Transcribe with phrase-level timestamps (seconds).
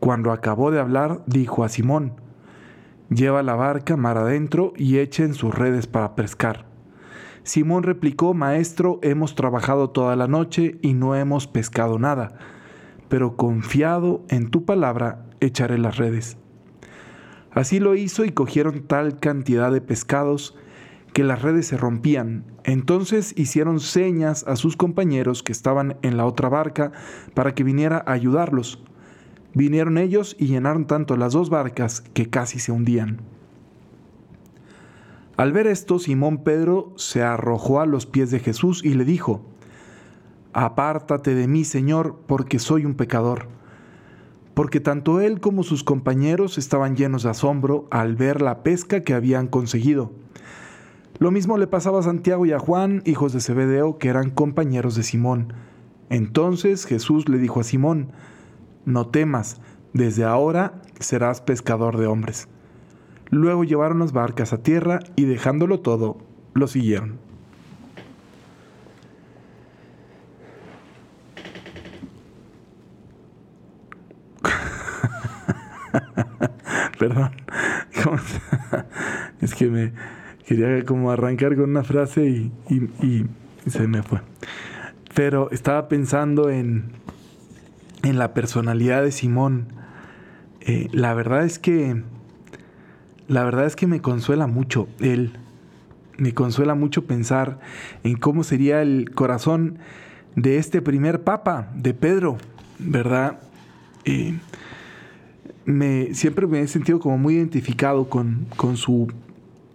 [0.00, 2.14] Cuando acabó de hablar, dijo a Simón,
[3.10, 6.64] Lleva la barca mar adentro y echen sus redes para pescar.
[7.42, 12.38] Simón replicó, Maestro, hemos trabajado toda la noche y no hemos pescado nada,
[13.08, 16.36] pero confiado en tu palabra, echaré las redes.
[17.50, 20.56] Así lo hizo y cogieron tal cantidad de pescados
[21.12, 22.44] que las redes se rompían.
[22.62, 26.92] Entonces hicieron señas a sus compañeros que estaban en la otra barca
[27.34, 28.84] para que viniera a ayudarlos.
[29.54, 33.20] Vinieron ellos y llenaron tanto las dos barcas que casi se hundían.
[35.36, 39.42] Al ver esto, Simón Pedro se arrojó a los pies de Jesús y le dijo,
[40.52, 43.46] Apártate de mí, Señor, porque soy un pecador.
[44.54, 49.14] Porque tanto él como sus compañeros estaban llenos de asombro al ver la pesca que
[49.14, 50.12] habían conseguido.
[51.18, 54.96] Lo mismo le pasaba a Santiago y a Juan, hijos de Zebedeo, que eran compañeros
[54.96, 55.52] de Simón.
[56.08, 58.10] Entonces Jesús le dijo a Simón,
[58.84, 59.60] no temas,
[59.92, 62.48] desde ahora serás pescador de hombres.
[63.30, 66.18] Luego llevaron las barcas a tierra y dejándolo todo,
[66.54, 67.18] lo siguieron.
[76.98, 77.30] Perdón,
[79.40, 79.92] es que me
[80.46, 82.52] quería como arrancar con una frase y,
[83.00, 83.24] y
[83.66, 84.20] se me fue.
[85.14, 86.92] Pero estaba pensando en,
[88.02, 89.68] en la personalidad de Simón.
[90.60, 92.02] Eh, la verdad es que.
[93.28, 95.38] La verdad es que me consuela mucho él.
[96.18, 97.60] Me consuela mucho pensar
[98.02, 99.78] en cómo sería el corazón
[100.34, 102.38] de este primer papa, de Pedro,
[102.78, 103.38] ¿verdad?
[104.04, 104.36] Eh,
[105.64, 109.12] me, siempre me he sentido como muy identificado con, con su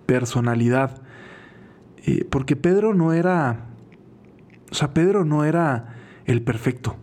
[0.05, 1.01] personalidad.
[2.05, 3.65] Eh, porque Pedro no era.
[4.69, 6.97] O sea, Pedro no era el perfecto.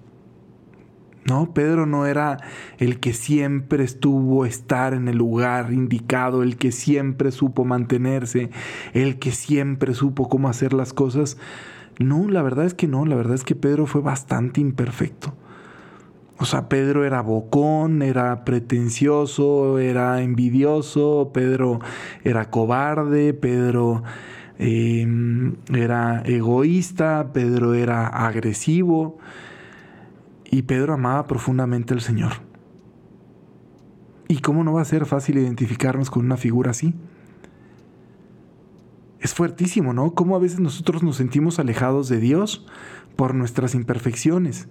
[1.25, 1.53] ¿No?
[1.55, 2.39] Pedro no era
[2.79, 8.51] el que siempre estuvo estar en el lugar indicado, el que siempre supo mantenerse,
[8.93, 11.39] el que siempre supo cómo hacer las cosas.
[11.99, 15.35] No, la verdad es que no, la verdad es que Pedro fue bastante imperfecto.
[16.39, 21.79] O sea, Pedro era bocón, era pretencioso, era envidioso, Pedro
[22.25, 24.03] era cobarde, Pedro
[24.59, 29.19] em, era egoísta, Pedro era agresivo.
[30.53, 32.33] Y Pedro amaba profundamente al Señor.
[34.29, 36.95] ¿Y cómo no va a ser fácil identificarnos con una figura así?
[39.19, 40.13] Es fuertísimo, ¿no?
[40.15, 42.67] Cómo a veces nosotros nos sentimos alejados de Dios
[43.17, 44.69] por nuestras imperfecciones.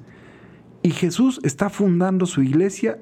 [0.83, 2.99] Y Jesús está fundando su iglesia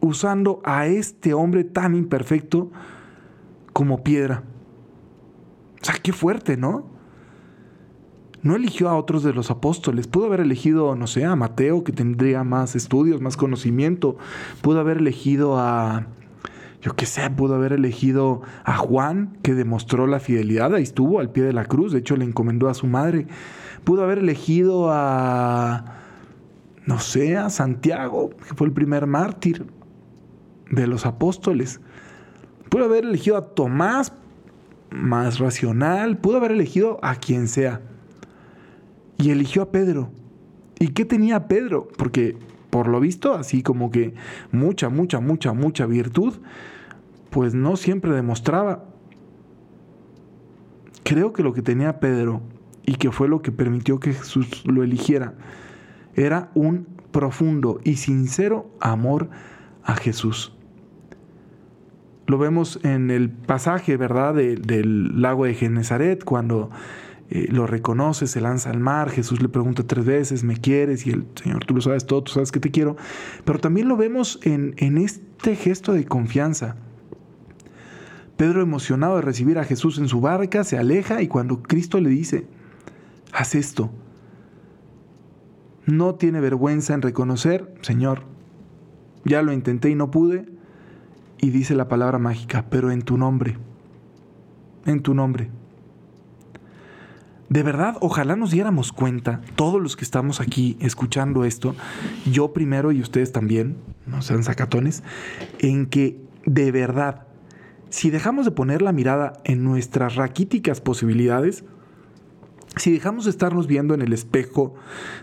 [0.00, 2.72] usando a este hombre tan imperfecto
[3.72, 4.42] como piedra.
[5.80, 6.99] O sea, qué fuerte, ¿no?
[8.42, 10.06] No eligió a otros de los apóstoles.
[10.06, 14.16] Pudo haber elegido, no sé, a Mateo, que tendría más estudios, más conocimiento.
[14.62, 16.06] Pudo haber elegido a,
[16.82, 21.30] yo qué sé, pudo haber elegido a Juan, que demostró la fidelidad, ahí estuvo al
[21.30, 23.26] pie de la cruz, de hecho le encomendó a su madre.
[23.84, 25.84] Pudo haber elegido a,
[26.86, 29.66] no sé, a Santiago, que fue el primer mártir
[30.70, 31.80] de los apóstoles.
[32.70, 34.12] Pudo haber elegido a Tomás,
[34.90, 36.18] más racional.
[36.18, 37.80] Pudo haber elegido a quien sea
[39.20, 40.10] y eligió a Pedro.
[40.78, 41.88] ¿Y qué tenía Pedro?
[41.98, 42.36] Porque
[42.70, 44.14] por lo visto, así como que
[44.52, 46.34] mucha, mucha, mucha, mucha virtud,
[47.30, 48.84] pues no siempre demostraba.
[51.02, 52.40] Creo que lo que tenía Pedro
[52.86, 55.34] y que fue lo que permitió que Jesús lo eligiera,
[56.14, 59.30] era un profundo y sincero amor
[59.82, 60.52] a Jesús.
[62.26, 66.70] Lo vemos en el pasaje, ¿verdad?, del lago de Genezaret, cuando
[67.30, 71.06] eh, lo reconoce, se lanza al mar, Jesús le pregunta tres veces, ¿me quieres?
[71.06, 72.96] Y el Señor, tú lo sabes todo, tú sabes que te quiero.
[73.44, 76.76] Pero también lo vemos en, en este gesto de confianza.
[78.36, 82.08] Pedro, emocionado de recibir a Jesús en su barca, se aleja y cuando Cristo le
[82.08, 82.46] dice,
[83.32, 83.90] haz esto,
[85.86, 88.22] no tiene vergüenza en reconocer, Señor,
[89.24, 90.46] ya lo intenté y no pude,
[91.38, 93.56] y dice la palabra mágica, pero en tu nombre,
[94.86, 95.50] en tu nombre.
[97.50, 101.74] De verdad, ojalá nos diéramos cuenta, todos los que estamos aquí escuchando esto,
[102.24, 103.76] yo primero y ustedes también,
[104.06, 105.02] no sean sacatones,
[105.58, 107.26] en que de verdad,
[107.88, 111.64] si dejamos de poner la mirada en nuestras raquíticas posibilidades,
[112.76, 114.76] si dejamos de estarnos viendo en el espejo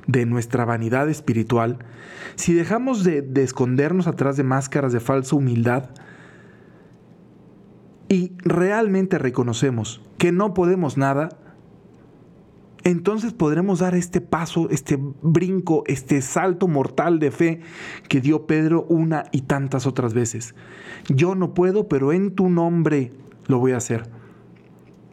[0.05, 1.79] de nuestra vanidad espiritual,
[2.35, 5.91] si dejamos de, de escondernos atrás de máscaras de falsa humildad,
[8.09, 11.29] y realmente reconocemos que no podemos nada,
[12.87, 17.61] entonces podremos dar este paso, este brinco, este salto mortal de fe
[18.07, 20.55] que dio Pedro una y tantas otras veces.
[21.09, 23.11] Yo no puedo, pero en tu nombre
[23.47, 24.09] lo voy a hacer.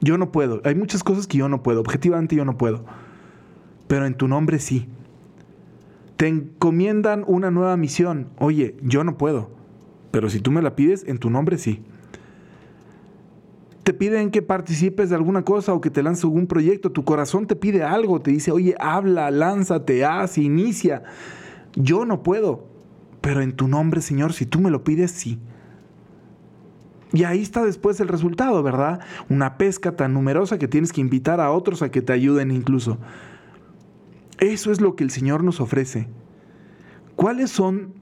[0.01, 0.61] Yo no puedo.
[0.65, 1.81] Hay muchas cosas que yo no puedo.
[1.81, 2.85] Objetivamente yo no puedo.
[3.89, 4.87] Pero en tu nombre sí.
[6.17, 8.29] Te encomiendan una nueva misión.
[8.39, 9.51] Oye, yo no puedo.
[10.11, 11.83] Pero si tú me la pides, en tu nombre sí
[13.85, 17.47] te piden que participes de alguna cosa o que te lances algún proyecto, tu corazón
[17.47, 21.05] te pide algo, te dice, oye, habla, lánzate, haz, inicia.
[21.77, 22.67] Yo no puedo,
[23.21, 25.39] pero en tu nombre, Señor, si tú me lo pides, sí.
[27.13, 29.01] Y ahí está después el resultado, ¿verdad?
[29.29, 32.99] Una pesca tan numerosa que tienes que invitar a otros a que te ayuden incluso.
[34.39, 36.09] Eso es lo que el Señor nos ofrece.
[37.15, 37.95] ¿Cuáles son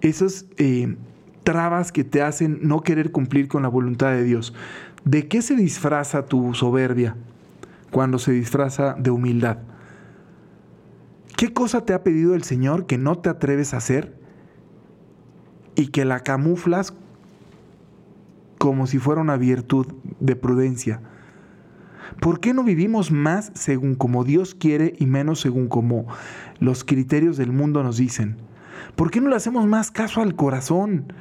[0.00, 0.96] esas eh,
[1.42, 4.54] trabas que te hacen no querer cumplir con la voluntad de Dios?
[5.04, 7.16] ¿De qué se disfraza tu soberbia
[7.90, 9.58] cuando se disfraza de humildad?
[11.36, 14.16] ¿Qué cosa te ha pedido el Señor que no te atreves a hacer
[15.74, 16.94] y que la camuflas
[18.58, 19.86] como si fuera una virtud
[20.20, 21.00] de prudencia?
[22.20, 26.06] ¿Por qué no vivimos más según como Dios quiere y menos según como
[26.60, 28.36] los criterios del mundo nos dicen?
[28.94, 31.12] ¿Por qué no le hacemos más caso al corazón?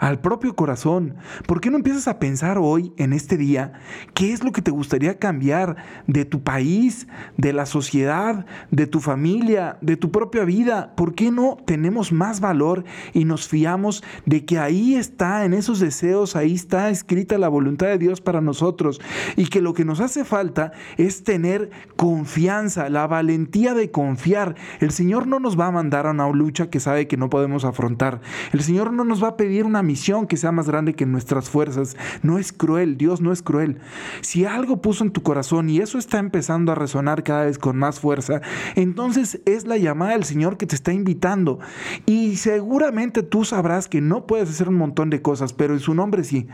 [0.00, 1.14] Al propio corazón.
[1.46, 3.74] ¿Por qué no empiezas a pensar hoy, en este día,
[4.14, 5.76] qué es lo que te gustaría cambiar
[6.06, 7.06] de tu país,
[7.36, 10.94] de la sociedad, de tu familia, de tu propia vida?
[10.96, 15.80] ¿Por qué no tenemos más valor y nos fiamos de que ahí está, en esos
[15.80, 19.00] deseos, ahí está escrita la voluntad de Dios para nosotros
[19.36, 24.54] y que lo que nos hace falta es tener confianza, la valentía de confiar.
[24.80, 27.66] El Señor no nos va a mandar a una lucha que sabe que no podemos
[27.66, 28.22] afrontar.
[28.52, 31.50] El Señor no nos va a pedir una misión que sea más grande que nuestras
[31.50, 31.96] fuerzas.
[32.22, 33.78] No es cruel, Dios no es cruel.
[34.20, 37.76] Si algo puso en tu corazón y eso está empezando a resonar cada vez con
[37.76, 38.40] más fuerza,
[38.76, 41.58] entonces es la llamada del Señor que te está invitando.
[42.06, 45.92] Y seguramente tú sabrás que no puedes hacer un montón de cosas, pero en su
[45.94, 46.46] nombre sí.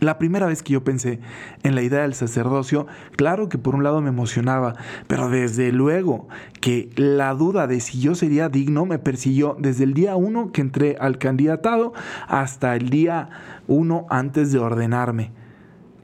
[0.00, 1.18] La primera vez que yo pensé
[1.64, 2.86] en la idea del sacerdocio,
[3.16, 4.76] claro que por un lado me emocionaba,
[5.08, 6.28] pero desde luego
[6.60, 10.60] que la duda de si yo sería digno me persiguió desde el día uno que
[10.60, 11.94] entré al candidatado
[12.28, 13.28] hasta el día
[13.66, 15.32] uno antes de ordenarme.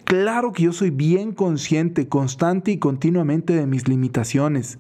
[0.05, 4.79] Claro que yo soy bien consciente, constante y continuamente de mis limitaciones.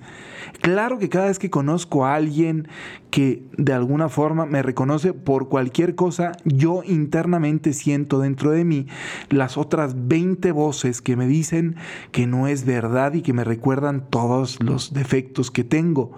[0.61, 2.69] Claro que cada vez que conozco a alguien
[3.11, 8.87] que de alguna forma me reconoce por cualquier cosa, yo internamente siento dentro de mí
[9.31, 11.77] las otras 20 voces que me dicen
[12.13, 16.13] que no es verdad y que me recuerdan todos los defectos que tengo.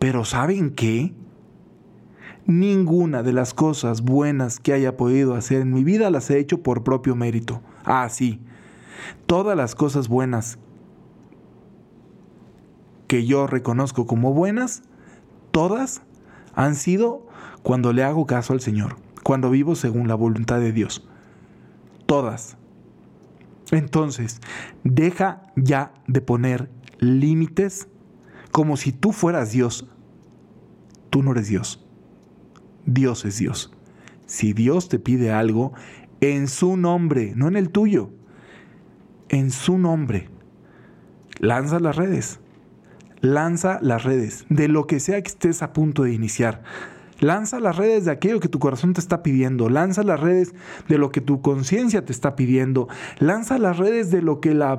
[0.00, 1.14] Pero ¿saben qué?
[2.46, 6.62] Ninguna de las cosas buenas que haya podido hacer en mi vida las he hecho
[6.62, 7.60] por propio mérito.
[7.84, 8.40] Ah, sí.
[9.26, 10.58] Todas las cosas buenas
[13.08, 14.82] que yo reconozco como buenas,
[15.50, 16.02] todas
[16.54, 17.26] han sido
[17.64, 21.06] cuando le hago caso al Señor, cuando vivo según la voluntad de Dios.
[22.06, 22.56] Todas.
[23.72, 24.40] Entonces,
[24.84, 27.88] deja ya de poner límites
[28.52, 29.88] como si tú fueras Dios.
[31.10, 31.85] Tú no eres Dios.
[32.86, 33.72] Dios es Dios.
[34.26, 35.72] Si Dios te pide algo,
[36.20, 38.10] en su nombre, no en el tuyo,
[39.28, 40.28] en su nombre.
[41.38, 42.40] Lanza las redes,
[43.20, 46.62] lanza las redes de lo que sea que estés a punto de iniciar.
[47.18, 49.70] Lanza las redes de aquello que tu corazón te está pidiendo.
[49.70, 50.54] Lanza las redes
[50.88, 52.88] de lo que tu conciencia te está pidiendo.
[53.18, 54.78] Lanza las redes de lo que la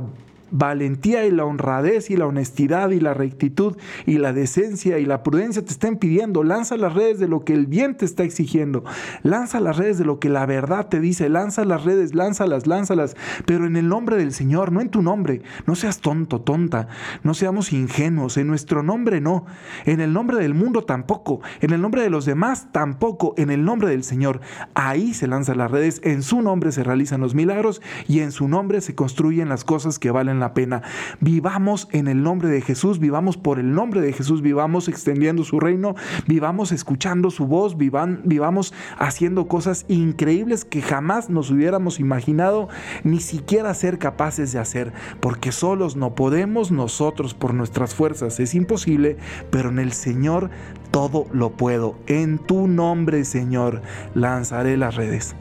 [0.52, 5.24] valentía y la honradez y la honestidad y la rectitud y la decencia y la
[5.24, 6.44] prudencia te estén pidiendo.
[6.44, 8.84] Lanza las redes de lo que el bien te está exigiendo.
[9.24, 11.30] Lanza las redes de lo que la verdad te dice.
[11.30, 13.16] Lanza las redes, lánzalas, lánzalas.
[13.46, 15.42] Pero en el nombre del Señor, no en tu nombre.
[15.66, 16.88] No seas tonto, tonta.
[17.24, 18.38] No seamos ingenuos.
[18.38, 19.46] En nuestro nombre no.
[19.86, 21.42] En el nombre del mundo tampoco.
[21.62, 23.34] En el nombre de los demás tampoco.
[23.38, 24.42] En el nombre del Señor.
[24.74, 26.02] Ahí se lanzan las redes.
[26.04, 30.00] En su nombre se realizan los milagros y en su nombre se construyen las cosas
[30.00, 30.82] que valen la pena.
[31.20, 35.60] Vivamos en el nombre de Jesús, vivamos por el nombre de Jesús, vivamos extendiendo su
[35.60, 35.96] reino,
[36.28, 42.70] vivamos escuchando su voz, vivamos haciendo cosas increíbles que jamás nos hubiéramos imaginado
[43.04, 48.56] ni siquiera ser capaces de hacer, porque solos no podemos nosotros por nuestras fuerzas, es
[48.56, 49.18] imposible,
[49.50, 50.50] pero en el Señor
[50.92, 51.96] todo lo puedo.
[52.08, 53.82] En tu nombre, Señor,
[54.14, 55.36] lanzaré las redes.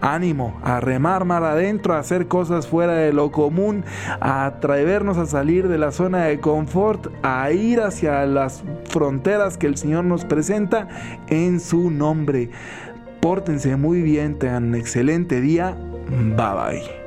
[0.00, 3.84] Ánimo a remar mar adentro, a hacer cosas fuera de lo común,
[4.20, 9.66] a atrevernos a salir de la zona de confort, a ir hacia las fronteras que
[9.66, 10.88] el Señor nos presenta
[11.28, 12.50] en su nombre.
[13.20, 15.76] Pórtense muy bien, tengan un excelente día.
[16.08, 17.05] Bye bye.